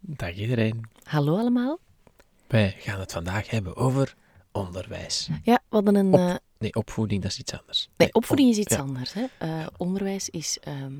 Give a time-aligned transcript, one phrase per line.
[0.00, 0.80] Dag iedereen.
[1.02, 1.78] Hallo allemaal.
[2.46, 4.14] Wij gaan het vandaag hebben over
[4.52, 5.28] onderwijs.
[5.42, 6.12] Ja, we hadden een...
[6.12, 7.88] Op- eh, Nee, opvoeding, dat is iets anders.
[7.96, 8.80] nee, opvoeding is iets ja.
[8.80, 9.12] anders.
[9.12, 9.24] Hè?
[9.38, 10.92] Eh, onderwijs is ehm,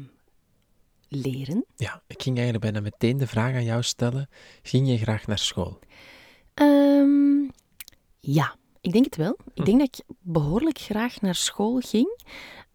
[1.08, 1.64] leren.
[1.76, 4.28] Ja, ik ging eigenlijk bijna meteen de vraag aan jou stellen.
[4.62, 5.78] Ging je graag naar school?
[6.54, 7.42] Ehm,
[8.20, 9.36] ja, ik denk het wel.
[9.44, 9.60] Hm.
[9.60, 12.18] Ik denk dat ik behoorlijk graag naar school ging.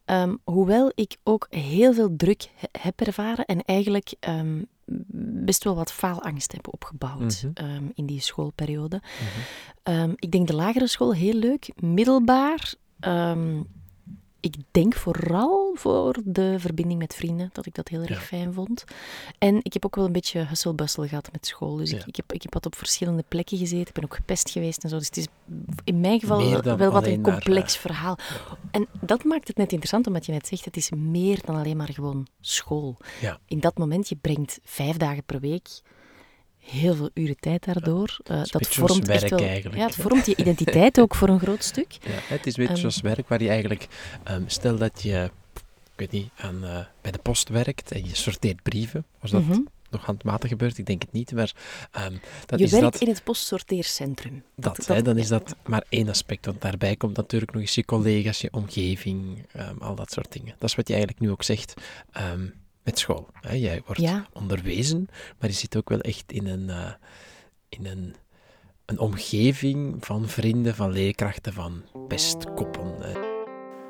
[0.06, 4.14] Ehm, hoewel ik ook heel veel druk he- heb ervaren en eigenlijk
[5.46, 7.66] best wel wat faalangst heb opgebouwd Mhm.
[7.66, 9.02] ehm, in die schoolperiode.
[9.84, 11.70] Ehm, ik denk de lagere school heel leuk.
[11.76, 13.62] Middelbaar, ehm,
[14.46, 18.16] ik denk vooral voor de verbinding met vrienden, dat ik dat heel erg Ja.
[18.20, 18.84] fijn vond.
[19.38, 21.76] En ik heb ook wel een beetje hustle-bustle gehad met school.
[21.76, 22.06] Dus ik, Ja.
[22.06, 23.88] ik, heb, ik heb wat op verschillende plekken gezeten.
[23.88, 24.98] Ik ben ook gepest geweest en zo.
[24.98, 25.28] Dus het is
[25.84, 28.18] in mijn geval wel, wat een complex verhaal.
[28.72, 31.78] En dat maakt het net interessant, omdat je net zegt, het is meer dan alleen
[31.78, 32.98] maar gewoon school.
[33.48, 35.68] In dat moment, je brengt vijf dagen per week
[36.66, 38.18] heel veel uren tijd daardoor.
[38.24, 41.40] Eh, dat vormt echt werk wel, eigenlijk, Ja, het vormt je identiteit ook voor een
[41.40, 41.92] groot stuk.
[42.06, 43.88] Ja, het is een beetje zoals werk waar je eigenlijk,
[44.24, 45.62] ehm, stel dat je, ik
[45.96, 49.06] weet niet, aan, eh, bij de post werkt en je sorteert brieven.
[49.20, 49.60] Was dat Mhm.
[49.90, 50.78] nog handmatig gebeurd?
[50.78, 51.54] Ik denk het niet, maar
[51.92, 52.14] ehm,
[52.46, 53.02] dat je is werkt dat.
[53.02, 54.44] in het postsorteercentrum.
[54.56, 57.76] Dat, dat- hè, dan is dat maar één aspect, want daarbij komt natuurlijk nog eens
[57.76, 59.46] je collega's, je omgeving,
[59.80, 60.56] al dat soort dingen.
[60.60, 61.74] Dat is wat je eigenlijk nu ook zegt
[62.86, 63.28] met school.
[63.42, 63.54] Hè.
[63.56, 64.26] Jij wordt Ja.
[64.34, 65.08] onderwezen,
[65.40, 66.92] maar je zit ook wel echt in een, eh,
[67.70, 68.16] in een,
[68.86, 72.94] een omgeving van vrienden, van leerkrachten, van pestkoppen.
[73.00, 73.20] hè.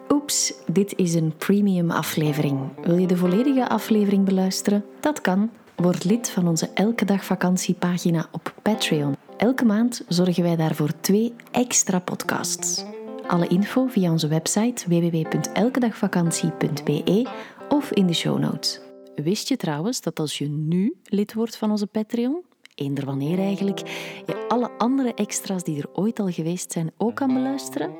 [0.09, 2.59] Oeps, dit is een premium aflevering.
[2.83, 4.85] Wil je de volledige aflevering beluisteren?
[4.99, 5.49] Dat kan.
[5.75, 9.15] Word lid van onze Elke Dag Vakantiepagina op Patreon.
[9.37, 12.83] Elke maand zorgen wij daarvoor twee extra podcasts.
[13.27, 17.27] Alle info via onze website www.elkedagvakantie.be
[17.69, 18.81] of in de show notes.
[19.15, 22.43] Wist je trouwens dat als je nu lid wordt van onze Patreon,
[22.75, 23.79] eender wanneer eigenlijk,
[24.25, 27.95] je alle andere extra's die er ooit al geweest zijn ook kan beluisteren?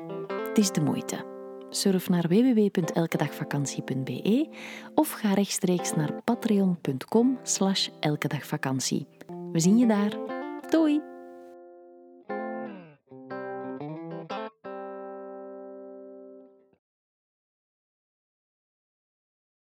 [0.48, 1.24] Het is de moeite.
[1.70, 4.48] Surf naar www.elkedagvakantie.be
[4.94, 9.06] of ga rechtstreeks naar patreon.com slash elkedagvakantie.
[9.52, 10.16] We zien je daar.
[10.70, 11.15] Doei!